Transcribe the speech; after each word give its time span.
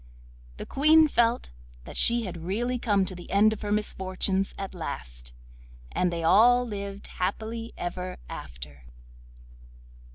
The 0.57 0.65
Queen 0.65 1.07
felt 1.07 1.51
that 1.83 1.95
she 1.95 2.23
had 2.23 2.43
really 2.43 2.79
come 2.79 3.05
to 3.05 3.13
the 3.13 3.29
end 3.29 3.53
of 3.53 3.61
her 3.61 3.71
misfortunes 3.71 4.55
at 4.57 4.73
last, 4.73 5.31
and 5.91 6.11
they 6.11 6.23
all 6.23 6.65
lived 6.65 7.05
happily 7.05 7.71
ever 7.77 8.17
after. 8.27 8.85